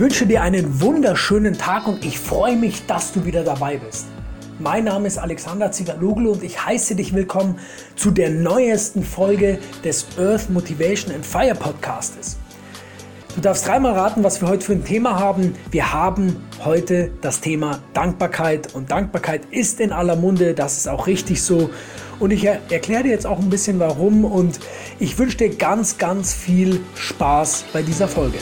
wünsche 0.00 0.24
dir 0.24 0.40
einen 0.40 0.80
wunderschönen 0.80 1.58
Tag 1.58 1.86
und 1.86 2.02
ich 2.06 2.18
freue 2.18 2.56
mich, 2.56 2.86
dass 2.86 3.12
du 3.12 3.26
wieder 3.26 3.44
dabei 3.44 3.76
bist. 3.76 4.06
Mein 4.58 4.84
Name 4.84 5.06
ist 5.06 5.18
Alexander 5.18 5.72
Zigaloglu 5.72 6.32
und 6.32 6.42
ich 6.42 6.64
heiße 6.64 6.94
dich 6.94 7.14
willkommen 7.14 7.58
zu 7.96 8.10
der 8.10 8.30
neuesten 8.30 9.04
Folge 9.04 9.58
des 9.84 10.06
Earth 10.18 10.48
Motivation 10.48 11.14
and 11.14 11.26
Fire 11.26 11.54
Podcastes. 11.54 12.38
Du 13.34 13.42
darfst 13.42 13.66
dreimal 13.66 13.92
raten, 13.92 14.24
was 14.24 14.40
wir 14.40 14.48
heute 14.48 14.64
für 14.64 14.72
ein 14.72 14.86
Thema 14.86 15.20
haben. 15.20 15.54
Wir 15.70 15.92
haben 15.92 16.42
heute 16.64 17.10
das 17.20 17.42
Thema 17.42 17.80
Dankbarkeit 17.92 18.74
und 18.74 18.90
Dankbarkeit 18.90 19.42
ist 19.50 19.80
in 19.80 19.92
aller 19.92 20.16
Munde, 20.16 20.54
das 20.54 20.78
ist 20.78 20.88
auch 20.88 21.08
richtig 21.08 21.42
so. 21.42 21.68
Und 22.18 22.30
ich 22.30 22.46
erkläre 22.46 23.02
dir 23.02 23.10
jetzt 23.10 23.26
auch 23.26 23.38
ein 23.38 23.50
bisschen 23.50 23.78
warum 23.78 24.24
und 24.24 24.60
ich 24.98 25.18
wünsche 25.18 25.36
dir 25.36 25.50
ganz, 25.50 25.98
ganz 25.98 26.32
viel 26.32 26.80
Spaß 26.94 27.66
bei 27.74 27.82
dieser 27.82 28.08
Folge. 28.08 28.38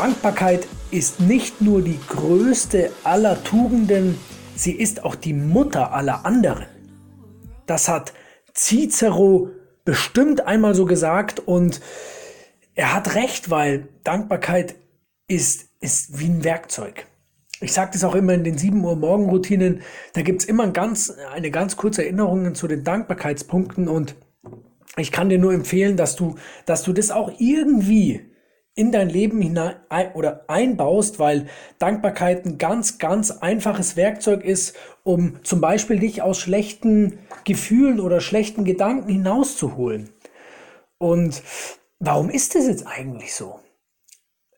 Dankbarkeit 0.00 0.66
ist 0.90 1.20
nicht 1.20 1.60
nur 1.60 1.82
die 1.82 1.98
größte 2.08 2.90
aller 3.04 3.44
Tugenden, 3.44 4.18
sie 4.56 4.72
ist 4.72 5.04
auch 5.04 5.14
die 5.14 5.34
Mutter 5.34 5.92
aller 5.92 6.24
anderen. 6.24 6.64
Das 7.66 7.86
hat 7.86 8.14
Cicero 8.54 9.50
bestimmt 9.84 10.46
einmal 10.46 10.74
so 10.74 10.86
gesagt 10.86 11.40
und 11.40 11.82
er 12.74 12.94
hat 12.94 13.14
recht, 13.14 13.50
weil 13.50 13.88
Dankbarkeit 14.02 14.74
ist, 15.28 15.68
ist 15.80 16.18
wie 16.18 16.30
ein 16.30 16.44
Werkzeug. 16.44 17.06
Ich 17.60 17.74
sage 17.74 17.90
das 17.92 18.02
auch 18.02 18.14
immer 18.14 18.32
in 18.32 18.44
den 18.44 18.56
7 18.56 18.82
Uhr 18.82 18.96
Morgenroutinen, 18.96 19.82
da 20.14 20.22
gibt 20.22 20.40
es 20.40 20.48
immer 20.48 20.62
ein 20.62 20.72
ganz, 20.72 21.12
eine 21.30 21.50
ganz 21.50 21.76
kurze 21.76 22.04
Erinnerung 22.04 22.54
zu 22.54 22.68
den 22.68 22.84
Dankbarkeitspunkten 22.84 23.86
und 23.86 24.14
ich 24.96 25.12
kann 25.12 25.28
dir 25.28 25.38
nur 25.38 25.52
empfehlen, 25.52 25.98
dass 25.98 26.16
du, 26.16 26.36
dass 26.64 26.84
du 26.84 26.94
das 26.94 27.10
auch 27.10 27.30
irgendwie 27.38 28.29
in 28.80 28.92
dein 28.92 29.10
Leben 29.10 29.42
hinein 29.42 29.76
oder 30.14 30.46
einbaust, 30.48 31.18
weil 31.18 31.48
Dankbarkeit 31.78 32.46
ein 32.46 32.56
ganz, 32.56 32.96
ganz 32.96 33.30
einfaches 33.30 33.94
Werkzeug 33.94 34.42
ist, 34.42 34.74
um 35.02 35.44
zum 35.44 35.60
Beispiel 35.60 35.98
dich 35.98 36.22
aus 36.22 36.38
schlechten 36.38 37.18
Gefühlen 37.44 38.00
oder 38.00 38.22
schlechten 38.22 38.64
Gedanken 38.64 39.10
hinauszuholen. 39.12 40.08
Und 40.96 41.42
warum 41.98 42.30
ist 42.30 42.54
das 42.54 42.68
jetzt 42.68 42.86
eigentlich 42.86 43.34
so? 43.34 43.60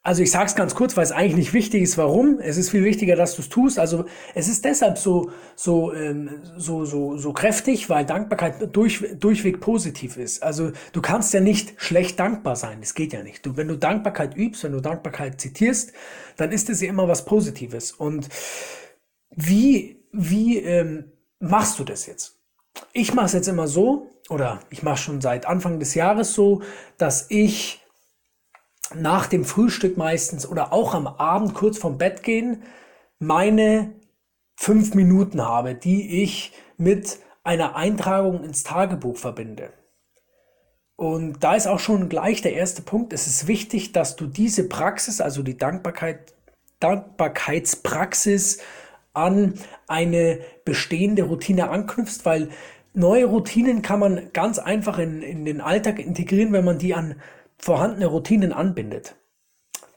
Also 0.05 0.23
ich 0.25 0.33
sage 0.33 0.47
es 0.47 0.57
ganz 0.57 0.75
kurz, 0.75 0.97
weil 0.97 1.05
es 1.05 1.13
eigentlich 1.13 1.37
nicht 1.37 1.53
wichtig 1.53 1.83
ist, 1.83 1.97
warum. 1.97 2.41
Es 2.41 2.57
ist 2.57 2.71
viel 2.71 2.83
wichtiger, 2.83 3.15
dass 3.15 3.37
du 3.37 3.43
es 3.43 3.49
tust. 3.49 3.79
Also 3.79 4.07
es 4.35 4.49
ist 4.49 4.65
deshalb 4.65 4.99
so, 4.99 5.31
so, 5.55 5.95
ähm, 5.95 6.43
so, 6.57 6.85
so, 6.85 7.17
so 7.17 7.33
kräftig, 7.33 7.89
weil 7.89 8.05
Dankbarkeit 8.05 8.75
durch, 8.75 9.05
durchweg 9.21 9.61
positiv 9.61 10.17
ist. 10.17 10.43
Also 10.43 10.73
du 10.93 11.01
kannst 11.01 11.33
ja 11.35 11.41
nicht 11.41 11.81
schlecht 11.81 12.19
dankbar 12.19 12.57
sein. 12.57 12.79
Das 12.81 12.95
geht 12.95 13.13
ja 13.13 13.23
nicht. 13.23 13.47
Du, 13.47 13.57
wenn 13.57 13.69
du 13.69 13.77
Dankbarkeit 13.77 14.37
übst, 14.37 14.65
wenn 14.65 14.73
du 14.73 14.81
Dankbarkeit 14.81 15.41
zitierst, 15.41 15.93
dann 16.37 16.51
ist 16.51 16.69
es 16.69 16.81
ja 16.81 16.89
immer 16.89 17.07
was 17.07 17.25
Positives. 17.25 17.93
Und 17.93 18.29
wie, 19.31 20.05
wie 20.11 20.59
ähm, 20.59 21.13
machst 21.39 21.79
du 21.79 21.85
das 21.85 22.07
jetzt? 22.07 22.41
Ich 22.93 23.15
mache 23.15 23.27
es 23.27 23.35
jetzt 23.35 23.49
immer 23.49 23.69
so, 23.69 24.11
oder 24.31 24.61
ich 24.71 24.83
mache 24.83 24.97
schon 24.97 25.21
seit 25.21 25.47
Anfang 25.47 25.79
des 25.79 25.95
Jahres 25.95 26.35
so, 26.35 26.63
dass 26.99 27.27
ich 27.29 27.82
nach 28.95 29.27
dem 29.27 29.45
Frühstück 29.45 29.97
meistens 29.97 30.47
oder 30.47 30.73
auch 30.73 30.95
am 30.95 31.07
Abend 31.07 31.55
kurz 31.55 31.79
vorm 31.79 31.99
Bett 31.99 32.23
gehen 32.23 32.63
meine 33.19 33.93
fünf 34.57 34.95
Minuten 34.95 35.43
habe, 35.43 35.75
die 35.75 36.23
ich 36.23 36.53
mit 36.77 37.19
einer 37.45 37.77
Eintragung 37.77 38.45
ins 38.45 38.63
Tagebuch 38.63 39.17
verbinde. 39.17 39.73
Und 40.97 41.43
da 41.43 41.55
ist 41.55 41.67
auch 41.67 41.81
schon 41.81 42.09
gleich 42.09 42.43
der 42.43 42.53
erste 42.53 42.83
Punkt. 42.83 43.13
Es 43.13 43.27
ist 43.27 43.49
wichtig, 43.49 43.93
dass 43.93 44.17
du 44.17 44.27
diese 44.27 44.69
Praxis, 44.69 45.21
also 45.21 45.43
die 45.43 45.57
Dankbarkeit, 45.57 46.35
Dankbarkeitspraxis 46.81 48.61
an 49.13 49.55
eine 49.89 50.41
bestehende 50.65 51.25
Routine 51.25 51.71
anknüpfst, 51.71 52.25
weil 52.25 52.49
neue 52.95 53.25
Routinen 53.25 53.83
kann 53.83 54.01
man 54.01 54.33
ganz 54.33 54.59
einfach 54.59 54.99
in, 54.99 55.23
in 55.23 55.45
den 55.45 55.61
Alltag 55.61 55.99
integrieren, 55.99 56.53
wenn 56.53 56.65
man 56.65 56.79
die 56.79 56.95
an 56.95 57.17
vorhandene 57.63 58.07
Routinen 58.07 58.53
anbindet. 58.53 59.15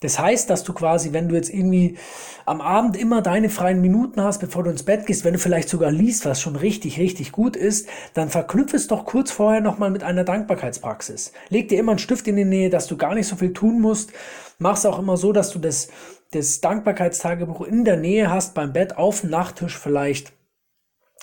Das 0.02 0.20
heißt, 0.20 0.50
dass 0.50 0.64
du 0.64 0.74
quasi, 0.74 1.14
wenn 1.14 1.30
du 1.30 1.36
jetzt 1.36 1.50
irgendwie 1.50 1.98
am 2.46 2.62
Abend 2.62 2.96
immer 2.96 3.24
deine 3.24 3.50
freien 3.50 3.82
Minuten 3.82 4.22
hast, 4.22 4.40
bevor 4.40 4.64
du 4.64 4.70
ins 4.70 4.84
Bett 4.84 5.08
gehst, 5.08 5.26
wenn 5.26 5.34
du 5.34 5.40
vielleicht 5.40 5.68
sogar 5.68 5.90
liest, 5.90 6.26
was 6.26 6.42
schon 6.42 6.56
richtig, 6.56 7.00
richtig 7.00 7.32
gut 7.32 7.56
ist, 7.56 7.88
dann 8.14 8.30
verknüpfe 8.30 8.76
es 8.76 8.88
doch 8.88 9.06
kurz 9.06 9.32
vorher 9.32 9.62
nochmal 9.62 9.90
mit 9.90 10.04
einer 10.04 10.24
Dankbarkeitspraxis. 10.24 11.32
Leg 11.50 11.70
dir 11.70 11.80
immer 11.80 11.94
einen 11.94 12.00
Stift 12.00 12.28
in 12.28 12.36
die 12.36 12.46
Nähe, 12.46 12.70
dass 12.70 12.86
du 12.86 12.98
gar 12.98 13.16
nicht 13.16 13.28
so 13.28 13.36
viel 13.36 13.54
tun 13.54 13.82
musst. 13.82 14.12
Mach 14.60 14.78
es 14.78 14.86
auch 14.86 15.00
immer 15.00 15.18
so, 15.18 15.34
dass 15.34 15.50
du 15.50 15.60
das, 15.60 15.88
das 16.32 16.62
Dankbarkeitstagebuch 16.62 17.62
in 17.62 17.84
der 17.84 17.98
Nähe 17.98 18.30
hast, 18.30 18.54
beim 18.54 18.74
Bett, 18.74 18.98
auf 18.98 19.22
dem 19.22 19.32
Nachttisch 19.32 19.80
vielleicht 19.80 20.34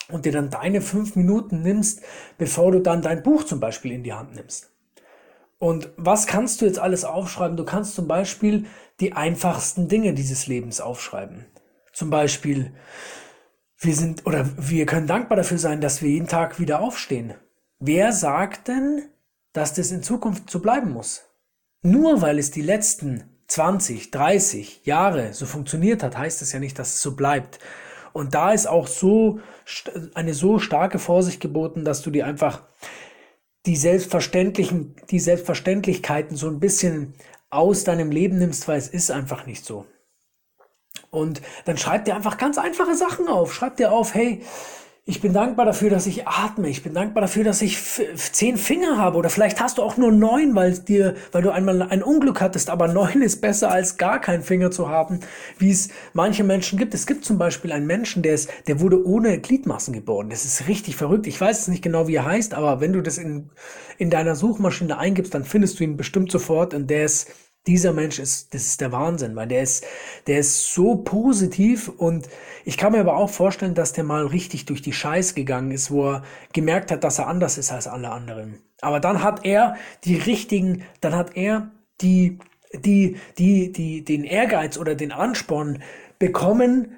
und 0.08 0.24
dir 0.24 0.32
dann 0.32 0.50
deine 0.50 0.80
fünf 0.80 1.14
Minuten 1.14 1.62
nimmst, 1.62 2.02
bevor 2.36 2.72
du 2.72 2.80
dann 2.80 3.02
dein 3.02 3.22
Buch 3.22 3.44
zum 3.44 3.60
Beispiel 3.60 3.92
in 3.92 4.02
die 4.02 4.12
Hand 4.12 4.34
nimmst. 4.34 4.71
Und 5.62 5.90
was 5.96 6.26
kannst 6.26 6.60
du 6.60 6.64
jetzt 6.64 6.80
alles 6.80 7.04
aufschreiben? 7.04 7.56
Du 7.56 7.64
kannst 7.64 7.94
zum 7.94 8.08
Beispiel 8.08 8.66
die 8.98 9.12
einfachsten 9.12 9.86
Dinge 9.86 10.12
dieses 10.12 10.48
Lebens 10.48 10.80
aufschreiben. 10.80 11.46
Zum 11.92 12.10
Beispiel, 12.10 12.72
wir 13.78 13.94
sind 13.94 14.26
oder 14.26 14.44
wir 14.58 14.86
können 14.86 15.06
dankbar 15.06 15.36
dafür 15.36 15.58
sein, 15.58 15.80
dass 15.80 16.02
wir 16.02 16.10
jeden 16.10 16.26
Tag 16.26 16.58
wieder 16.58 16.80
aufstehen. 16.80 17.34
Wer 17.78 18.10
sagt 18.10 18.66
denn, 18.66 19.04
dass 19.52 19.72
das 19.72 19.92
in 19.92 20.02
Zukunft 20.02 20.50
so 20.50 20.58
bleiben 20.58 20.90
muss? 20.90 21.26
Nur 21.82 22.22
weil 22.22 22.40
es 22.40 22.50
die 22.50 22.62
letzten 22.62 23.22
20, 23.46 24.10
30 24.10 24.84
Jahre 24.84 25.32
so 25.32 25.46
funktioniert 25.46 26.02
hat, 26.02 26.18
heißt 26.18 26.42
das 26.42 26.50
ja 26.50 26.58
nicht, 26.58 26.76
dass 26.76 26.96
es 26.96 27.02
so 27.02 27.14
bleibt. 27.14 27.60
Und 28.12 28.34
da 28.34 28.50
ist 28.50 28.66
auch 28.66 28.88
so 28.88 29.38
eine 30.14 30.34
so 30.34 30.58
starke 30.58 30.98
Vorsicht 30.98 31.38
geboten, 31.38 31.84
dass 31.84 32.02
du 32.02 32.10
dir 32.10 32.26
einfach 32.26 32.62
die 33.66 33.76
selbstverständlichen, 33.76 34.96
die 35.10 35.20
Selbstverständlichkeiten 35.20 36.36
so 36.36 36.48
ein 36.48 36.60
bisschen 36.60 37.14
aus 37.50 37.84
deinem 37.84 38.10
Leben 38.10 38.38
nimmst, 38.38 38.66
weil 38.66 38.78
es 38.78 38.88
ist 38.88 39.10
einfach 39.10 39.46
nicht 39.46 39.64
so. 39.64 39.86
Und 41.10 41.42
dann 41.66 41.76
schreib 41.76 42.06
dir 42.06 42.16
einfach 42.16 42.38
ganz 42.38 42.58
einfache 42.58 42.94
Sachen 42.94 43.28
auf. 43.28 43.54
Schreib 43.54 43.76
dir 43.76 43.92
auf, 43.92 44.14
hey, 44.14 44.42
ich 45.04 45.20
bin 45.20 45.32
dankbar 45.32 45.66
dafür, 45.66 45.90
dass 45.90 46.06
ich 46.06 46.28
atme. 46.28 46.68
Ich 46.68 46.84
bin 46.84 46.94
dankbar 46.94 47.22
dafür, 47.22 47.42
dass 47.42 47.60
ich 47.60 47.76
zehn 48.14 48.56
Finger 48.56 48.98
habe. 48.98 49.18
Oder 49.18 49.30
vielleicht 49.30 49.60
hast 49.60 49.78
du 49.78 49.82
auch 49.82 49.96
nur 49.96 50.12
neun, 50.12 50.54
weil 50.54 50.78
dir, 50.78 51.16
weil 51.32 51.42
du 51.42 51.50
einmal 51.50 51.82
ein 51.82 52.04
Unglück 52.04 52.40
hattest. 52.40 52.70
Aber 52.70 52.86
neun 52.86 53.20
ist 53.20 53.40
besser 53.40 53.72
als 53.72 53.96
gar 53.96 54.20
keinen 54.20 54.44
Finger 54.44 54.70
zu 54.70 54.88
haben, 54.88 55.18
wie 55.58 55.72
es 55.72 55.88
manche 56.12 56.44
Menschen 56.44 56.78
gibt. 56.78 56.94
Es 56.94 57.08
gibt 57.08 57.24
zum 57.24 57.36
Beispiel 57.36 57.72
einen 57.72 57.86
Menschen, 57.86 58.22
der 58.22 58.34
ist, 58.34 58.48
der 58.68 58.78
wurde 58.78 59.04
ohne 59.04 59.40
Gliedmaßen 59.40 59.92
geboren. 59.92 60.30
Das 60.30 60.44
ist 60.44 60.68
richtig 60.68 60.94
verrückt. 60.94 61.26
Ich 61.26 61.40
weiß 61.40 61.62
es 61.62 61.68
nicht 61.68 61.82
genau, 61.82 62.06
wie 62.06 62.14
er 62.14 62.24
heißt, 62.24 62.54
aber 62.54 62.80
wenn 62.80 62.92
du 62.92 63.00
das 63.00 63.18
in, 63.18 63.50
in 63.98 64.08
deiner 64.08 64.36
Suchmaschine 64.36 64.98
eingibst, 64.98 65.34
dann 65.34 65.44
findest 65.44 65.80
du 65.80 65.84
ihn 65.84 65.96
bestimmt 65.96 66.30
sofort. 66.30 66.74
Und 66.74 66.88
der 66.88 67.06
ist 67.06 67.28
dieser 67.66 67.92
Mensch 67.92 68.18
ist, 68.18 68.54
das 68.54 68.66
ist 68.66 68.80
der 68.80 68.90
Wahnsinn, 68.90 69.36
weil 69.36 69.46
der 69.46 69.62
ist, 69.62 69.84
der 70.26 70.40
ist 70.40 70.72
so 70.74 70.96
positiv 70.96 71.88
und 71.88 72.28
ich 72.64 72.76
kann 72.76 72.92
mir 72.92 73.00
aber 73.00 73.16
auch 73.16 73.30
vorstellen, 73.30 73.74
dass 73.74 73.92
der 73.92 74.04
mal 74.04 74.26
richtig 74.26 74.66
durch 74.66 74.82
die 74.82 74.92
Scheiß 74.92 75.34
gegangen 75.34 75.70
ist, 75.70 75.90
wo 75.90 76.10
er 76.10 76.22
gemerkt 76.52 76.90
hat, 76.90 77.04
dass 77.04 77.18
er 77.18 77.28
anders 77.28 77.58
ist 77.58 77.70
als 77.70 77.86
alle 77.86 78.10
anderen. 78.10 78.60
Aber 78.80 78.98
dann 78.98 79.22
hat 79.22 79.44
er 79.44 79.76
die 80.04 80.16
richtigen, 80.16 80.82
dann 81.00 81.14
hat 81.14 81.36
er 81.36 81.70
die, 82.00 82.38
die, 82.74 83.16
die, 83.38 83.72
die, 83.72 84.04
den 84.04 84.24
Ehrgeiz 84.24 84.76
oder 84.76 84.96
den 84.96 85.12
Ansporn 85.12 85.82
bekommen, 86.18 86.96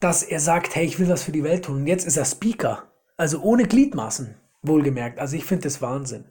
dass 0.00 0.24
er 0.24 0.40
sagt, 0.40 0.74
hey, 0.74 0.84
ich 0.84 0.98
will 0.98 1.08
was 1.08 1.22
für 1.22 1.32
die 1.32 1.44
Welt 1.44 1.66
tun. 1.66 1.76
Und 1.76 1.86
jetzt 1.86 2.06
ist 2.06 2.16
er 2.16 2.24
Speaker. 2.24 2.88
Also 3.16 3.40
ohne 3.40 3.64
Gliedmaßen, 3.64 4.34
wohlgemerkt. 4.62 5.20
Also 5.20 5.36
ich 5.36 5.44
finde 5.44 5.64
das 5.64 5.80
Wahnsinn. 5.80 6.24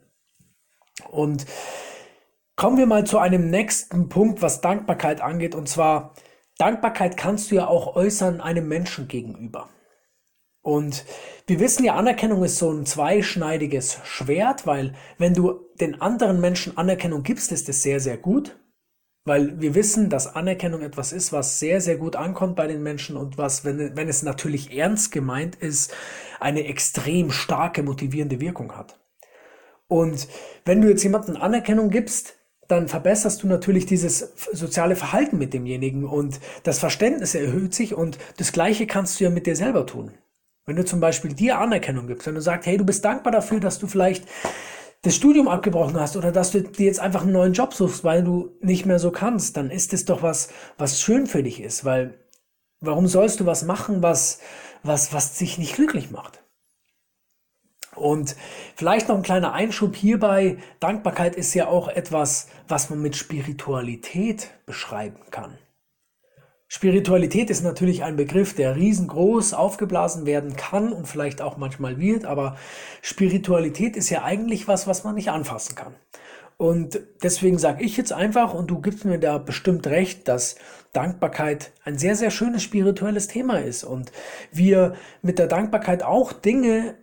Und 1.10 1.46
Kommen 2.62 2.78
wir 2.78 2.86
mal 2.86 3.08
zu 3.08 3.18
einem 3.18 3.50
nächsten 3.50 4.08
Punkt, 4.08 4.44
was 4.44 4.62
Dankbarkeit 4.62 5.20
angeht. 5.20 5.56
Und 5.56 5.68
zwar, 5.68 6.14
Dankbarkeit 6.60 7.18
kannst 7.18 7.50
du 7.50 7.56
ja 7.56 7.66
auch 7.66 7.96
äußern 7.96 8.40
einem 8.40 8.68
Menschen 8.68 9.08
gegenüber. 9.08 9.68
Und 10.62 11.04
wir 11.48 11.60
wissen 11.60 11.84
ja, 11.84 11.96
Anerkennung 11.96 12.44
ist 12.44 12.60
so 12.60 12.72
ein 12.72 12.86
zweischneidiges 12.86 13.98
Schwert, 14.04 14.68
weil 14.68 14.94
wenn 15.18 15.34
du 15.34 15.60
den 15.80 16.02
anderen 16.02 16.40
Menschen 16.40 16.78
Anerkennung 16.78 17.24
gibst, 17.24 17.52
ist 17.52 17.68
es 17.68 17.82
sehr, 17.82 18.00
sehr 18.00 18.18
gut. 18.18 18.60
Weil 19.26 19.60
wir 19.60 19.74
wissen, 19.74 20.12
dass 20.12 20.36
Anerkennung 20.36 20.84
etwas 20.84 21.14
ist, 21.14 21.34
was 21.34 21.58
sehr, 21.58 21.82
sehr 21.82 21.98
gut 21.98 22.16
ankommt 22.16 22.58
bei 22.58 22.68
den 22.68 22.84
Menschen 22.84 23.18
und 23.18 23.40
was, 23.40 23.66
wenn, 23.66 23.98
wenn 23.98 24.08
es 24.08 24.22
natürlich 24.22 24.78
ernst 24.78 25.12
gemeint 25.12 25.56
ist, 25.56 25.96
eine 26.40 26.66
extrem 26.66 27.32
starke 27.32 27.82
motivierende 27.82 28.40
Wirkung 28.40 28.78
hat. 28.78 29.00
Und 29.88 30.28
wenn 30.64 30.80
du 30.80 30.90
jetzt 30.90 31.02
jemanden 31.02 31.38
Anerkennung 31.38 31.90
gibst, 31.90 32.38
dann 32.72 32.88
verbesserst 32.88 33.44
du 33.44 33.48
natürlich 33.48 33.86
dieses 33.86 34.32
soziale 34.54 34.96
Verhalten 34.96 35.38
mit 35.38 35.54
demjenigen 35.54 36.06
und 36.06 36.40
das 36.64 36.80
Verständnis 36.80 37.36
erhöht 37.36 37.74
sich 37.74 37.94
und 37.94 38.18
das 38.38 38.52
Gleiche 38.52 38.88
kannst 38.88 39.20
du 39.20 39.26
ja 39.26 39.30
mit 39.30 39.46
dir 39.46 39.56
selber 39.56 39.86
tun. 39.86 40.12
Wenn 40.66 40.76
du 40.76 40.86
zum 40.86 41.00
Beispiel 41.00 41.34
dir 41.34 41.60
Anerkennung 41.60 42.08
gibst, 42.08 42.28
wenn 42.28 42.36
du 42.36 42.42
sagst, 42.42 42.68
hey, 42.68 42.78
du 42.78 42.86
bist 42.86 43.04
dankbar 43.04 43.32
dafür, 43.32 43.60
dass 43.60 43.80
du 43.80 43.88
vielleicht 43.88 44.26
das 45.02 45.16
Studium 45.16 45.48
abgebrochen 45.48 46.00
hast 46.00 46.16
oder 46.16 46.32
dass 46.32 46.52
du 46.52 46.62
dir 46.62 46.86
jetzt 46.86 47.00
einfach 47.00 47.24
einen 47.24 47.32
neuen 47.32 47.54
Job 47.54 47.74
suchst, 47.74 48.04
weil 48.04 48.24
du 48.24 48.52
nicht 48.62 48.86
mehr 48.86 49.00
so 49.00 49.12
kannst, 49.12 49.58
dann 49.58 49.72
ist 49.72 49.94
es 49.94 50.06
doch 50.06 50.22
was, 50.22 50.50
was 50.78 51.02
schön 51.02 51.26
für 51.28 51.44
dich 51.44 51.60
ist, 51.62 51.84
weil 51.84 52.20
warum 52.80 53.08
sollst 53.08 53.40
du 53.40 53.46
was 53.46 53.64
machen, 53.64 54.04
was, 54.04 54.40
was, 54.84 55.12
was 55.14 55.38
dich 55.38 55.58
nicht 55.58 55.76
glücklich 55.76 56.12
macht? 56.12 56.41
Und 58.02 58.36
vielleicht 58.76 59.08
noch 59.08 59.16
ein 59.16 59.24
kleiner 59.24 59.54
Einschub 59.54 59.96
hierbei. 59.96 60.58
Dankbarkeit 60.80 61.36
ist 61.36 61.54
ja 61.54 61.68
auch 61.68 61.88
etwas, 61.88 62.48
was 62.68 62.90
man 62.90 63.02
mit 63.02 63.16
Spiritualität 63.16 64.50
beschreiben 64.66 65.22
kann. 65.30 65.58
Spiritualität 66.74 67.50
ist 67.50 67.64
natürlich 67.64 68.04
ein 68.04 68.16
Begriff, 68.16 68.56
der 68.56 68.78
riesengroß 68.78 69.54
aufgeblasen 69.54 70.26
werden 70.26 70.56
kann 70.56 70.94
und 70.94 71.06
vielleicht 71.06 71.42
auch 71.42 71.58
manchmal 71.58 72.00
wird, 72.00 72.24
aber 72.24 72.56
Spiritualität 73.02 73.98
ist 73.98 74.10
ja 74.10 74.24
eigentlich 74.24 74.70
was, 74.70 74.88
was 74.88 75.04
man 75.04 75.16
nicht 75.16 75.32
anfassen 75.32 75.76
kann. 75.76 75.96
Und 76.56 77.00
deswegen 77.24 77.58
sage 77.58 77.84
ich 77.84 77.98
jetzt 77.98 78.14
einfach, 78.14 78.54
und 78.54 78.68
du 78.68 78.80
gibst 78.80 79.04
mir 79.04 79.18
da 79.18 79.38
bestimmt 79.38 79.86
recht, 79.88 80.30
dass 80.30 80.56
Dankbarkeit 80.94 81.72
ein 81.84 81.98
sehr, 81.98 82.16
sehr 82.16 82.32
schönes 82.32 82.64
spirituelles 82.64 83.28
Thema 83.28 83.60
ist 83.60 83.84
und 83.84 84.12
wir 84.54 84.94
mit 85.22 85.40
der 85.40 85.48
Dankbarkeit 85.48 86.04
auch 86.04 86.32
Dinge 86.32 86.96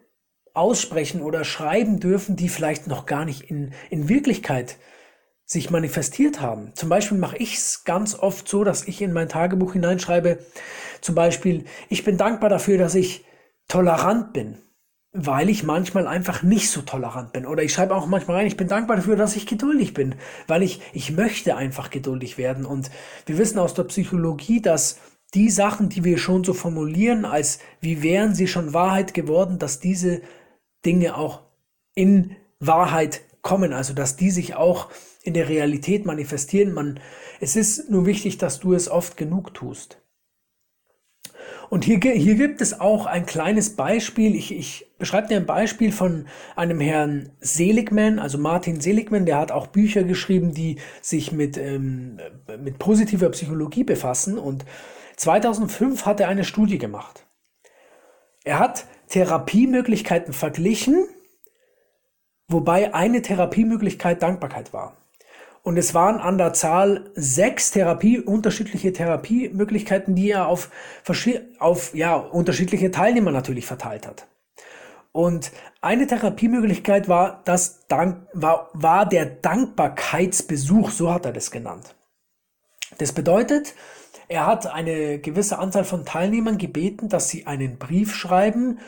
aussprechen 0.59 1.23
oder 1.23 1.45
schreiben 1.45 2.01
dürfen, 2.01 2.37
die 2.37 2.49
vielleicht 2.49 2.87
noch 2.87 3.07
gar 3.07 3.25
nicht 3.25 3.43
in, 3.43 3.73
in 3.91 4.09
Wirklichkeit 4.09 4.77
sich 5.45 5.71
manifestiert 5.71 6.43
haben. 6.43 6.73
Zum 6.75 6.91
Beispiel 6.91 7.17
mache 7.17 7.39
ich 7.39 7.55
es 7.55 7.85
ganz 7.85 8.15
oft 8.15 8.47
so, 8.49 8.65
dass 8.65 8.87
ich 8.87 9.01
in 9.01 9.15
mein 9.15 9.31
Tagebuch 9.31 9.73
hineinschreibe, 9.73 10.39
zum 11.01 11.15
Beispiel, 11.15 11.65
ich 11.89 12.05
bin 12.05 12.19
dankbar 12.19 12.51
dafür, 12.51 12.77
dass 12.77 12.95
ich 12.95 13.25
tolerant 13.67 14.35
bin, 14.35 14.59
weil 15.13 15.49
ich 15.49 15.63
manchmal 15.63 16.07
einfach 16.07 16.43
nicht 16.43 16.71
so 16.71 16.83
tolerant 16.83 17.33
bin. 17.33 17.47
Oder 17.47 17.63
ich 17.63 17.73
schreibe 17.73 17.95
auch 17.95 18.07
manchmal 18.07 18.39
rein, 18.39 18.47
ich 18.47 18.59
bin 18.59 18.69
dankbar 18.69 18.97
dafür, 18.97 19.17
dass 19.17 19.37
ich 19.37 19.47
geduldig 19.47 19.95
bin, 19.95 20.17
weil 20.49 20.63
ich, 20.63 20.83
ich 20.93 21.13
möchte 21.13 21.57
einfach 21.57 21.89
geduldig 21.89 22.37
werden. 22.37 22.67
Und 22.67 22.91
wir 23.25 23.39
wissen 23.39 23.59
aus 23.59 23.73
der 23.73 23.85
Psychologie, 23.85 24.61
dass 24.61 24.99
die 25.35 25.51
Sachen, 25.51 25.89
die 25.89 26.05
wir 26.05 26.19
schon 26.19 26.45
so 26.45 26.53
formulieren, 26.53 27.25
als 27.25 27.59
wie 27.81 28.03
wären 28.03 28.35
sie 28.35 28.49
schon 28.49 28.75
Wahrheit 28.75 29.15
geworden, 29.15 29.59
dass 29.59 29.81
diese 29.81 30.23
Dinge 30.89 31.19
auch 31.19 31.43
in 31.95 32.35
Wahrheit 32.61 33.21
kommen, 33.43 33.75
also 33.75 33.93
dass 33.93 34.17
die 34.17 34.31
sich 34.31 34.55
auch 34.55 34.89
in 35.23 35.35
der 35.35 35.51
Realität 35.51 36.07
manifestieren. 36.07 36.73
Man, 36.73 36.99
es 37.41 37.57
ist 37.57 37.91
nur 37.91 38.07
wichtig, 38.07 38.39
dass 38.39 38.59
du 38.59 38.73
es 38.73 38.91
oft 38.91 39.19
genug 39.19 39.53
tust. 39.53 40.01
Und 41.69 41.85
hier, 41.85 41.99
hier 41.99 42.37
gibt 42.37 42.63
es 42.63 42.81
auch 42.81 43.05
ein 43.05 43.27
kleines 43.27 43.77
Beispiel. 43.77 44.35
Ich, 44.35 44.51
ich 44.57 44.87
beschreibe 44.97 45.29
dir 45.29 45.37
ein 45.37 45.45
Beispiel 45.45 45.93
von 45.93 46.27
einem 46.57 46.81
Herrn 46.81 47.33
Seligman, 47.41 48.19
also 48.19 48.39
Martin 48.39 48.81
Seligman, 48.81 49.27
der 49.27 49.37
hat 49.37 49.53
auch 49.53 49.67
Bücher 49.67 50.05
geschrieben, 50.05 50.55
die 50.55 50.79
sich 51.03 51.33
mit, 51.33 51.59
ähm, 51.59 52.19
mit 52.59 52.79
positiver 52.79 53.29
Psychologie 53.29 53.85
befassen. 53.85 54.39
Und 54.39 54.65
2005 55.17 56.07
hat 56.07 56.21
er 56.21 56.29
eine 56.29 56.45
Studie 56.45 56.79
gemacht. 56.79 57.27
Er 58.45 58.59
hat 58.59 58.87
Therapiemöglichkeiten 59.09 60.33
verglichen, 60.33 61.07
wobei 62.49 62.95
eine 62.95 63.23
Therapiemöglichkeit 63.23 64.23
Dankbarkeit 64.23 64.73
war. 64.73 64.97
Und 65.63 65.77
es 65.77 65.93
waren 65.93 66.19
an 66.19 66.39
der 66.39 66.55
Zahl 66.55 67.11
sechs 67.15 67.73
Therapie, 67.73 68.21
unterschiedliche 68.21 68.93
Therapiemöglichkeiten, 68.93 70.15
die 70.15 70.31
er 70.31 70.47
auf, 70.47 70.71
auf 71.59 71.95
ja, 71.95 72.17
unterschiedliche 72.17 72.91
Teilnehmer 72.91 73.33
natürlich 73.33 73.67
verteilt 73.67 74.07
hat. 74.07 74.27
Und 75.13 75.53
eine 75.81 76.07
Therapiemöglichkeit 76.07 77.09
war, 77.09 77.43
das 77.45 77.87
Dank, 77.89 78.27
war, 78.33 78.71
war 78.73 79.07
der 79.07 79.27
Dankbarkeitsbesuch, 79.27 80.91
so 80.91 81.13
hat 81.13 81.27
er 81.27 81.33
das 81.33 81.51
genannt. 81.51 81.95
Das 82.99 83.13
bedeutet, 83.13 83.75
er 84.29 84.47
hat 84.47 84.67
eine 84.67 85.19
gewisse 85.19 85.59
Anzahl 85.59 85.85
von 85.85 86.05
Teilnehmern 86.05 86.59
gebeten, 86.59 87.09
dass 87.09 87.29
sie 87.31 87.47
einen 87.47 87.79
Brief 87.79 88.15
schreiben, 88.15 88.79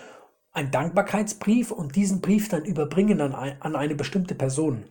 einen 0.52 0.70
Dankbarkeitsbrief 0.70 1.70
und 1.70 1.96
diesen 1.96 2.20
Brief 2.20 2.48
dann 2.48 2.64
überbringen 2.64 3.20
an, 3.20 3.34
an 3.34 3.76
eine 3.76 3.94
bestimmte 3.94 4.34
Person. 4.34 4.84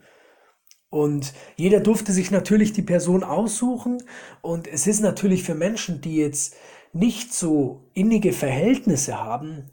Und 0.89 1.33
jeder 1.55 1.81
durfte 1.81 2.11
sich 2.11 2.31
natürlich 2.31 2.73
die 2.73 2.81
Person 2.81 3.23
aussuchen. 3.23 4.01
Und 4.41 4.67
es 4.67 4.87
ist 4.87 5.01
natürlich 5.01 5.43
für 5.43 5.53
Menschen, 5.53 6.01
die 6.01 6.15
jetzt 6.15 6.55
nicht 6.93 7.31
so 7.31 7.89
innige 7.93 8.33
Verhältnisse 8.33 9.19
haben, 9.19 9.69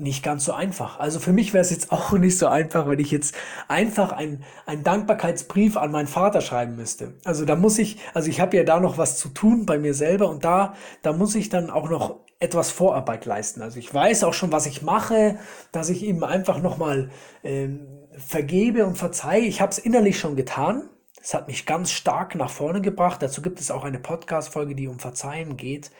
nicht 0.00 0.22
ganz 0.22 0.44
so 0.44 0.52
einfach. 0.52 0.98
Also 0.98 1.20
für 1.20 1.32
mich 1.32 1.52
wäre 1.52 1.62
es 1.62 1.70
jetzt 1.70 1.92
auch 1.92 2.12
nicht 2.12 2.38
so 2.38 2.46
einfach, 2.46 2.88
wenn 2.88 2.98
ich 2.98 3.10
jetzt 3.10 3.34
einfach 3.68 4.12
einen 4.12 4.44
Dankbarkeitsbrief 4.82 5.76
an 5.76 5.92
meinen 5.92 6.08
Vater 6.08 6.40
schreiben 6.40 6.76
müsste. 6.76 7.14
Also 7.24 7.44
da 7.44 7.56
muss 7.56 7.78
ich, 7.78 7.98
also 8.14 8.28
ich 8.28 8.40
habe 8.40 8.56
ja 8.56 8.64
da 8.64 8.80
noch 8.80 8.98
was 8.98 9.18
zu 9.18 9.28
tun 9.28 9.66
bei 9.66 9.78
mir 9.78 9.94
selber 9.94 10.28
und 10.28 10.44
da, 10.44 10.74
da 11.02 11.12
muss 11.12 11.34
ich 11.34 11.48
dann 11.48 11.70
auch 11.70 11.88
noch 11.88 12.20
etwas 12.40 12.70
Vorarbeit 12.70 13.26
leisten. 13.26 13.60
Also 13.60 13.78
ich 13.78 13.92
weiß 13.92 14.24
auch 14.24 14.34
schon, 14.34 14.50
was 14.50 14.66
ich 14.66 14.82
mache, 14.82 15.38
dass 15.72 15.90
ich 15.90 16.02
ihm 16.02 16.24
einfach 16.24 16.60
nochmal 16.60 17.10
ähm, 17.44 17.86
vergebe 18.16 18.86
und 18.86 18.96
verzeihe. 18.96 19.42
Ich 19.42 19.60
habe 19.60 19.72
es 19.72 19.78
innerlich 19.78 20.18
schon 20.18 20.36
getan. 20.36 20.88
Es 21.22 21.34
hat 21.34 21.48
mich 21.48 21.66
ganz 21.66 21.90
stark 21.90 22.34
nach 22.34 22.48
vorne 22.48 22.80
gebracht. 22.80 23.22
Dazu 23.22 23.42
gibt 23.42 23.60
es 23.60 23.70
auch 23.70 23.84
eine 23.84 23.98
Podcast-Folge, 23.98 24.74
die 24.74 24.88
um 24.88 24.98
Verzeihen 24.98 25.58
geht. 25.58 25.90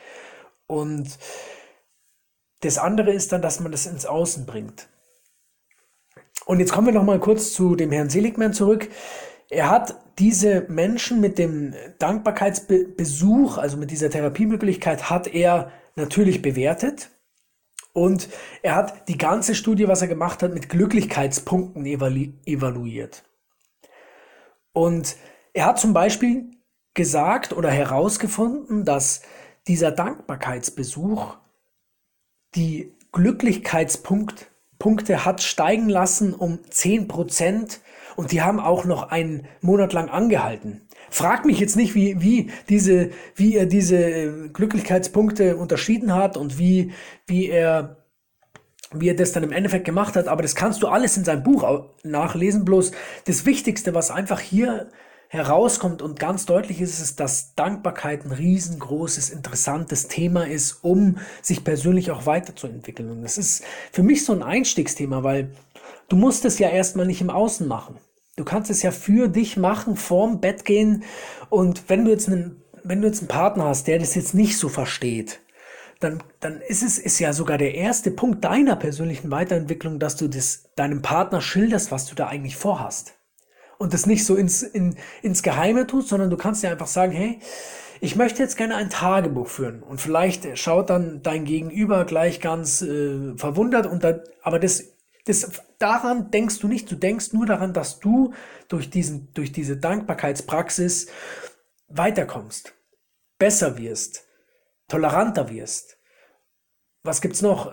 Und 0.66 1.18
das 2.60 2.78
andere 2.78 3.12
ist 3.12 3.32
dann, 3.32 3.42
dass 3.42 3.60
man 3.60 3.72
das 3.72 3.86
ins 3.86 4.06
Außen 4.06 4.46
bringt. 4.46 4.88
Und 6.46 6.60
jetzt 6.60 6.72
kommen 6.72 6.88
wir 6.88 6.94
noch 6.94 7.04
mal 7.04 7.20
kurz 7.20 7.52
zu 7.52 7.76
dem 7.76 7.92
Herrn 7.92 8.10
Seligman 8.10 8.52
zurück. 8.52 8.88
Er 9.50 9.70
hat 9.70 9.96
diese 10.18 10.66
Menschen 10.68 11.20
mit 11.20 11.38
dem 11.38 11.74
Dankbarkeitsbesuch, 11.98 13.58
also 13.58 13.76
mit 13.76 13.90
dieser 13.90 14.10
Therapiemöglichkeit, 14.10 15.10
hat 15.10 15.26
er 15.26 15.72
natürlich 15.96 16.42
bewertet. 16.42 17.10
Und 17.92 18.28
er 18.62 18.76
hat 18.76 19.08
die 19.08 19.18
ganze 19.18 19.54
Studie, 19.54 19.88
was 19.88 20.02
er 20.02 20.08
gemacht 20.08 20.42
hat, 20.42 20.54
mit 20.54 20.68
Glücklichkeitspunkten 20.68 21.84
evalu 21.86 22.28
evaluiert. 22.46 23.24
Und 24.72 25.16
er 25.52 25.66
hat 25.66 25.80
zum 25.80 25.92
Beispiel 25.92 26.50
gesagt 26.94 27.52
oder 27.52 27.70
herausgefunden, 27.70 28.84
dass 28.84 29.22
dieser 29.66 29.90
Dankbarkeitsbesuch 29.90 31.36
die 32.54 32.92
Glücklichkeitspunkte 33.12 35.24
hat 35.24 35.42
steigen 35.42 35.88
lassen 35.88 36.34
um 36.34 36.60
10 36.68 37.08
Prozent 37.08 37.80
und 38.16 38.32
die 38.32 38.42
haben 38.42 38.60
auch 38.60 38.84
noch 38.84 39.10
einen 39.10 39.46
Monat 39.60 39.92
lang 39.92 40.08
angehalten. 40.08 40.82
Frag 41.10 41.44
mich 41.44 41.58
jetzt 41.58 41.76
nicht, 41.76 41.94
wie, 41.94 42.22
wie, 42.22 42.50
diese, 42.68 43.10
wie 43.34 43.56
er 43.56 43.66
diese 43.66 44.48
Glücklichkeitspunkte 44.50 45.56
unterschieden 45.56 46.14
hat 46.14 46.36
und 46.36 46.58
wie, 46.58 46.92
wie 47.26 47.48
er 47.48 47.96
wie 48.92 49.08
er 49.08 49.14
das 49.14 49.30
dann 49.30 49.44
im 49.44 49.52
Endeffekt 49.52 49.84
gemacht 49.84 50.16
hat, 50.16 50.26
aber 50.26 50.42
das 50.42 50.56
kannst 50.56 50.82
du 50.82 50.88
alles 50.88 51.16
in 51.16 51.24
seinem 51.24 51.44
Buch 51.44 51.90
nachlesen. 52.02 52.64
Bloß 52.64 52.90
das 53.24 53.46
Wichtigste, 53.46 53.94
was 53.94 54.10
einfach 54.10 54.40
hier 54.40 54.90
herauskommt 55.32 56.02
und 56.02 56.18
ganz 56.18 56.44
deutlich 56.44 56.80
ist, 56.80 57.00
ist, 57.00 57.20
dass 57.20 57.54
Dankbarkeit 57.54 58.24
ein 58.24 58.32
riesengroßes, 58.32 59.30
interessantes 59.30 60.08
Thema 60.08 60.48
ist, 60.48 60.82
um 60.82 61.18
sich 61.40 61.62
persönlich 61.62 62.10
auch 62.10 62.26
weiterzuentwickeln. 62.26 63.08
Und 63.12 63.22
das 63.22 63.38
ist 63.38 63.62
für 63.92 64.02
mich 64.02 64.24
so 64.24 64.32
ein 64.32 64.42
Einstiegsthema, 64.42 65.22
weil 65.22 65.52
du 66.08 66.16
musst 66.16 66.44
es 66.44 66.58
ja 66.58 66.68
erstmal 66.68 67.06
nicht 67.06 67.20
im 67.20 67.30
Außen 67.30 67.68
machen. 67.68 67.96
Du 68.34 68.44
kannst 68.44 68.72
es 68.72 68.82
ja 68.82 68.90
für 68.90 69.28
dich 69.28 69.56
machen, 69.56 69.94
vorm 69.94 70.40
Bett 70.40 70.64
gehen. 70.64 71.04
Und 71.48 71.88
wenn 71.88 72.04
du 72.04 72.10
jetzt 72.10 72.26
einen, 72.26 72.60
wenn 72.82 73.00
du 73.00 73.06
jetzt 73.06 73.20
einen 73.20 73.28
Partner 73.28 73.66
hast, 73.66 73.86
der 73.86 74.00
das 74.00 74.16
jetzt 74.16 74.34
nicht 74.34 74.58
so 74.58 74.68
versteht, 74.68 75.40
dann, 76.00 76.24
dann 76.40 76.60
ist 76.60 76.82
es 76.82 76.98
ist 76.98 77.20
ja 77.20 77.32
sogar 77.32 77.56
der 77.56 77.76
erste 77.76 78.10
Punkt 78.10 78.42
deiner 78.44 78.74
persönlichen 78.74 79.30
Weiterentwicklung, 79.30 80.00
dass 80.00 80.16
du 80.16 80.26
das 80.26 80.70
deinem 80.74 81.02
Partner 81.02 81.40
schilderst, 81.40 81.92
was 81.92 82.06
du 82.06 82.16
da 82.16 82.26
eigentlich 82.26 82.56
vorhast. 82.56 83.19
Und 83.80 83.94
das 83.94 84.04
nicht 84.04 84.26
so 84.26 84.36
ins, 84.36 84.62
in, 84.62 84.94
ins 85.22 85.42
Geheime 85.42 85.86
tust, 85.86 86.08
sondern 86.08 86.28
du 86.28 86.36
kannst 86.36 86.62
dir 86.62 86.70
einfach 86.70 86.86
sagen, 86.86 87.12
hey, 87.12 87.40
ich 88.02 88.14
möchte 88.14 88.42
jetzt 88.42 88.56
gerne 88.56 88.76
ein 88.76 88.90
Tagebuch 88.90 89.48
führen. 89.48 89.82
Und 89.82 90.00
vielleicht 90.00 90.58
schaut 90.58 90.90
dann 90.90 91.22
dein 91.22 91.44
Gegenüber 91.44 92.04
gleich 92.04 92.40
ganz 92.40 92.82
äh, 92.82 93.36
verwundert 93.36 93.86
und 93.86 94.04
da, 94.04 94.20
aber 94.42 94.58
das 94.58 94.84
das, 95.24 95.62
daran 95.78 96.30
denkst 96.30 96.58
du 96.58 96.68
nicht. 96.68 96.90
Du 96.90 96.96
denkst 96.96 97.32
nur 97.32 97.46
daran, 97.46 97.72
dass 97.72 98.00
du 98.00 98.34
durch, 98.68 98.90
diesen, 98.90 99.32
durch 99.34 99.52
diese 99.52 99.76
Dankbarkeitspraxis 99.76 101.08
weiterkommst, 101.88 102.74
besser 103.38 103.78
wirst, 103.78 104.26
toleranter 104.88 105.50
wirst. 105.50 105.98
Was 107.02 107.20
gibt's 107.20 107.42
noch? 107.42 107.72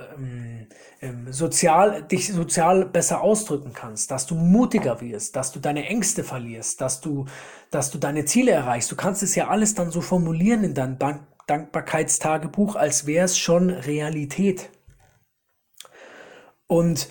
Ähm, 1.00 1.32
sozial, 1.32 2.04
dich 2.04 2.34
sozial 2.34 2.86
besser 2.86 3.22
ausdrücken 3.22 3.72
kannst, 3.74 4.10
dass 4.10 4.26
du 4.26 4.34
mutiger 4.34 5.00
wirst, 5.00 5.36
dass 5.36 5.52
du 5.52 5.60
deine 5.60 5.86
Ängste 5.86 6.24
verlierst, 6.24 6.82
dass 6.82 7.02
du, 7.02 7.26
dass 7.70 7.92
du 7.92 8.00
deine 8.00 8.26
Ziele 8.26 8.52
erreichst. 8.52 8.92
Du 8.92 8.96
kannst 8.96 9.22
es 9.22 9.36
ja 9.36 9.48
alles 9.48 9.76
dann 9.76 9.92
so 9.92 10.02
formulieren 10.02 10.64
in 10.64 10.74
deinem 10.74 10.98
Dank 10.98 11.22
Dankbarkeitstagebuch, 11.48 12.76
als 12.76 13.06
wäre 13.06 13.24
es 13.24 13.38
schon 13.38 13.70
Realität. 13.70 14.70
Und 16.68 17.08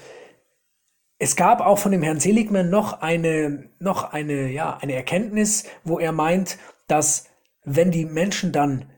es 1.19 1.37
gab 1.37 1.63
auch 1.63 1.79
von 1.79 1.93
dem 1.93 2.03
Herrn 2.03 2.21
Seligman 2.21 2.69
noch 2.69 3.01
eine, 3.01 3.71
noch 3.79 4.13
eine, 4.13 4.51
ja, 4.51 4.77
eine 4.77 4.93
Erkenntnis, 4.93 5.65
wo 5.85 5.99
er 5.99 6.13
meint, 6.13 6.59
dass 6.87 7.31
wenn 7.65 7.91
die 7.91 8.05
Menschen 8.05 8.53
dann 8.53 8.91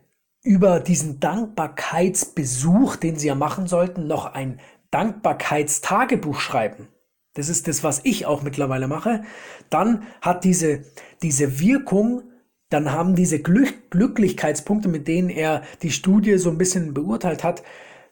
über 0.42 0.80
diesen 0.80 1.20
Dankbarkeitsbesuch, 1.20 2.96
den 2.96 3.16
sie 3.16 3.28
ja 3.28 3.36
machen 3.36 3.68
sollten, 3.68 4.08
noch 4.08 4.26
ein 4.34 4.60
Dankbarkeitstagebuch 4.90 6.40
schreiben. 6.40 6.88
Das 7.34 7.48
ist 7.48 7.68
das, 7.68 7.84
was 7.84 8.00
ich 8.04 8.26
auch 8.26 8.42
mittlerweile 8.42 8.88
mache. 8.88 9.22
Dann 9.70 10.06
hat 10.20 10.44
diese, 10.44 10.84
diese 11.22 11.60
Wirkung, 11.60 12.22
dann 12.70 12.92
haben 12.92 13.14
diese 13.14 13.40
Glück, 13.40 13.90
Glücklichkeitspunkte, 13.90 14.88
mit 14.88 15.08
denen 15.08 15.30
er 15.30 15.62
die 15.82 15.90
Studie 15.90 16.38
so 16.38 16.50
ein 16.50 16.58
bisschen 16.58 16.94
beurteilt 16.94 17.44
hat, 17.44 17.62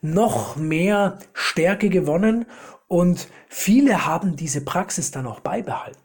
noch 0.01 0.57
mehr 0.57 1.19
Stärke 1.33 1.89
gewonnen 1.89 2.47
und 2.89 3.29
viele 3.49 4.07
haben 4.07 4.37
diese 4.37 4.65
Praxis 4.65 5.11
dann 5.11 5.27
auch 5.27 5.41
beibehalten. 5.41 6.01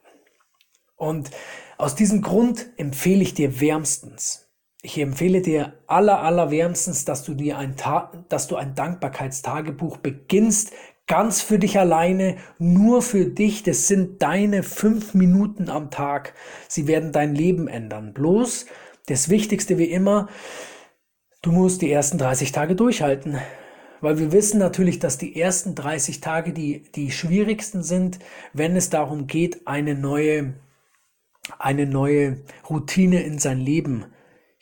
Und 0.96 1.32
aus 1.78 1.96
diesem 1.96 2.22
Grund 2.22 2.68
empfehle 2.78 3.22
ich 3.22 3.34
dir 3.34 3.60
wärmstens, 3.60 4.51
ich 4.82 4.98
empfehle 4.98 5.42
dir 5.42 5.74
aller, 5.88 6.22
aller 6.22 6.50
wärmstens, 6.50 7.06
dass 7.06 7.24
du 7.24 7.34
dir 7.36 7.58
ein, 7.58 7.78
Ta 7.78 8.12
dass 8.30 8.48
du 8.48 8.56
ein 8.56 8.74
Dankbarkeitstagebuch 8.74 9.98
beginnst, 9.98 10.72
ganz 11.06 11.42
für 11.42 11.60
dich 11.60 11.78
alleine, 11.78 12.38
nur 12.58 13.02
für 13.02 13.26
dich. 13.26 13.64
Das 13.64 13.88
sind 13.88 14.22
deine 14.22 14.64
fünf 14.64 15.14
Minuten 15.14 15.70
am 15.70 15.92
Tag. 15.92 16.34
Sie 16.68 16.88
werden 16.88 17.12
dein 17.12 17.36
Leben 17.36 17.68
ändern. 17.68 18.14
Bloß 18.14 18.66
das 19.06 19.30
Wichtigste 19.30 19.78
wie 19.78 19.92
immer, 19.92 20.30
du 21.42 21.52
musst 21.52 21.82
die 21.82 21.92
ersten 21.92 22.18
30 22.18 22.52
Tage 22.52 22.76
durchhalten. 22.76 23.38
Weil 24.00 24.18
wir 24.18 24.32
wissen 24.32 24.58
natürlich, 24.58 24.98
dass 24.98 25.20
die 25.20 25.40
ersten 25.40 25.76
30 25.76 26.22
Tage 26.22 26.54
die, 26.54 26.92
die 26.96 27.12
schwierigsten 27.12 27.84
sind, 27.84 28.18
wenn 28.52 28.76
es 28.76 28.90
darum 28.90 29.28
geht, 29.28 29.68
eine 29.68 29.94
neue, 29.94 30.56
eine 31.60 31.86
neue 31.86 32.42
Routine 32.68 33.22
in 33.22 33.38
sein 33.38 33.60
Leben 33.60 34.06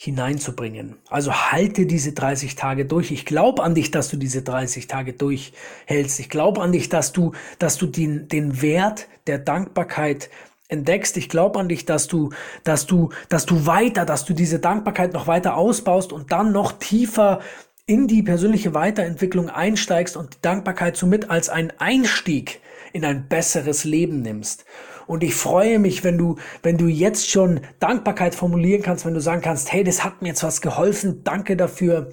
hineinzubringen. 0.02 0.96
Also 1.10 1.34
halte 1.34 1.86
diese 1.86 2.14
30 2.14 2.56
Tage 2.56 2.86
durch. 2.86 3.12
Ich 3.12 3.26
glaube 3.26 3.64
an 3.64 3.76
dich, 3.76 3.92
dass 3.92 4.08
du 4.08 4.16
diese 4.16 4.44
30 4.44 4.88
Tage 4.88 5.12
durchhältst. 5.12 6.22
Ich 6.22 6.30
glaube 6.30 6.62
an 6.62 6.72
dich, 6.72 6.88
dass 6.88 7.12
du, 7.12 7.34
dass 7.60 7.78
du 7.78 7.86
den, 7.86 8.30
den 8.30 8.62
Wert 8.62 9.10
der 9.28 9.40
Dankbarkeit 9.40 10.30
entdeckst. 10.70 11.18
Ich 11.18 11.28
glaube 11.28 11.60
an 11.60 11.68
dich, 11.68 11.84
dass 11.84 12.08
du, 12.08 12.30
dass 12.64 12.86
du, 12.86 13.10
dass 13.28 13.46
du 13.46 13.66
weiter, 13.66 14.06
dass 14.06 14.24
du 14.24 14.34
diese 14.34 14.60
Dankbarkeit 14.60 15.12
noch 15.12 15.28
weiter 15.28 15.58
ausbaust 15.58 16.14
und 16.14 16.32
dann 16.32 16.54
noch 16.54 16.72
tiefer 16.72 17.42
in 17.86 18.08
die 18.08 18.24
persönliche 18.24 18.74
Weiterentwicklung 18.74 19.50
einsteigst 19.50 20.16
und 20.16 20.36
die 20.36 20.42
Dankbarkeit 20.42 20.96
somit 20.96 21.30
als 21.30 21.50
einen 21.50 21.74
Einstieg 21.78 22.62
in 22.94 23.04
ein 23.04 23.28
besseres 23.28 23.84
Leben 23.84 24.22
nimmst. 24.22 24.64
Und 25.10 25.24
ich 25.24 25.34
freue 25.34 25.80
mich, 25.80 26.04
wenn 26.04 26.20
du, 26.20 26.36
wenn 26.62 26.78
du 26.78 26.86
jetzt 26.86 27.32
schon 27.32 27.62
Dankbarkeit 27.80 28.36
formulieren 28.36 28.84
kannst, 28.84 29.08
wenn 29.08 29.16
du 29.16 29.22
sagen 29.22 29.42
kannst, 29.42 29.74
hey, 29.74 29.84
das 29.84 30.04
hat 30.04 30.22
mir 30.22 30.28
jetzt 30.28 30.44
was 30.44 30.62
geholfen, 30.62 31.24
danke 31.24 31.58
dafür. 31.58 32.12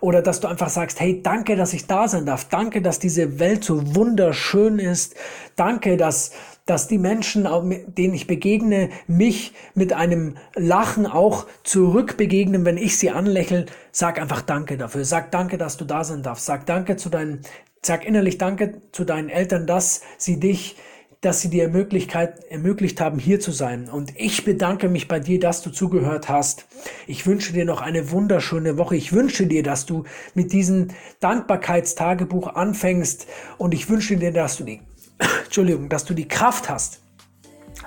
Oder 0.00 0.22
dass 0.22 0.40
du 0.40 0.48
einfach 0.48 0.70
sagst, 0.70 0.98
hey, 0.98 1.22
danke, 1.22 1.56
dass 1.56 1.74
ich 1.74 1.86
da 1.86 2.08
sein 2.08 2.24
darf. 2.24 2.46
Danke, 2.48 2.80
dass 2.80 2.98
diese 3.00 3.38
Welt 3.38 3.64
so 3.64 3.94
wunderschön 3.94 4.78
ist. 4.78 5.14
Danke, 5.56 5.98
dass, 5.98 6.30
dass 6.64 6.88
die 6.88 6.96
Menschen, 6.96 7.46
denen 7.86 8.14
ich 8.14 8.26
begegne, 8.26 8.88
mich 9.06 9.52
mit 9.74 9.92
einem 9.92 10.38
Lachen 10.54 11.04
auch 11.04 11.44
zurückbegegnen, 11.64 12.64
wenn 12.64 12.78
ich 12.78 12.96
sie 12.96 13.10
anlächle. 13.10 13.66
Sag 13.92 14.18
einfach 14.18 14.40
Danke 14.40 14.78
dafür. 14.78 15.04
Sag 15.04 15.32
Danke, 15.32 15.58
dass 15.58 15.76
du 15.76 15.84
da 15.84 16.02
sein 16.02 16.22
darfst. 16.22 16.46
Sag 16.46 16.64
Danke 16.64 16.96
zu 16.96 17.10
deinen, 17.10 17.42
sag 17.82 18.06
innerlich 18.06 18.38
Danke 18.38 18.80
zu 18.92 19.04
deinen 19.04 19.28
Eltern, 19.28 19.66
dass 19.66 20.00
sie 20.16 20.40
dich 20.40 20.76
dass 21.20 21.40
sie 21.40 21.50
dir 21.50 21.68
Möglichkeit, 21.68 22.44
ermöglicht 22.44 23.00
haben, 23.00 23.18
hier 23.18 23.40
zu 23.40 23.50
sein. 23.50 23.88
Und 23.88 24.12
ich 24.16 24.44
bedanke 24.44 24.88
mich 24.88 25.08
bei 25.08 25.18
dir, 25.18 25.40
dass 25.40 25.62
du 25.62 25.70
zugehört 25.70 26.28
hast. 26.28 26.66
Ich 27.08 27.26
wünsche 27.26 27.52
dir 27.52 27.64
noch 27.64 27.80
eine 27.80 28.12
wunderschöne 28.12 28.78
Woche. 28.78 28.94
Ich 28.94 29.12
wünsche 29.12 29.46
dir, 29.46 29.64
dass 29.64 29.84
du 29.84 30.04
mit 30.34 30.52
diesem 30.52 30.88
Dankbarkeitstagebuch 31.18 32.54
anfängst. 32.54 33.26
Und 33.58 33.74
ich 33.74 33.88
wünsche 33.88 34.16
dir, 34.16 34.32
dass 34.32 34.58
du 34.58 34.64
die, 34.64 34.80
Entschuldigung, 35.44 35.88
dass 35.88 36.04
du 36.04 36.14
die 36.14 36.28
Kraft 36.28 36.70
hast, 36.70 37.00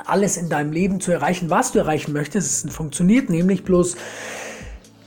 alles 0.06 0.36
in 0.36 0.50
deinem 0.50 0.74
Leben 0.74 1.00
zu 1.00 1.12
erreichen, 1.12 1.50
was 1.50 1.72
du 1.72 1.80
erreichen 1.80 2.12
möchtest. 2.12 2.66
Es 2.66 2.74
funktioniert 2.74 3.30
nämlich 3.30 3.64
bloß, 3.64 3.96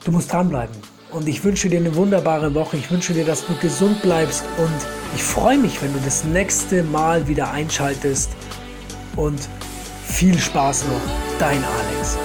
du 0.04 0.12
musst 0.12 0.32
dranbleiben. 0.32 0.93
Und 1.14 1.28
ich 1.28 1.44
wünsche 1.44 1.68
dir 1.68 1.78
eine 1.78 1.94
wunderbare 1.94 2.52
Woche. 2.54 2.76
Ich 2.76 2.90
wünsche 2.90 3.12
dir, 3.12 3.24
dass 3.24 3.46
du 3.46 3.54
gesund 3.60 4.02
bleibst. 4.02 4.42
Und 4.58 4.74
ich 5.14 5.22
freue 5.22 5.56
mich, 5.56 5.80
wenn 5.80 5.92
du 5.92 6.00
das 6.04 6.24
nächste 6.24 6.82
Mal 6.82 7.28
wieder 7.28 7.52
einschaltest. 7.52 8.30
Und 9.14 9.48
viel 10.04 10.36
Spaß 10.36 10.86
noch. 10.86 11.38
Dein 11.38 11.62
Alex. 11.62 12.18